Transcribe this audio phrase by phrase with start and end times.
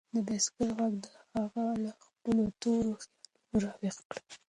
[0.13, 0.95] د بایسکل غږ
[1.35, 4.19] هغه له خپلو تورو خیالونو راویښ کړ.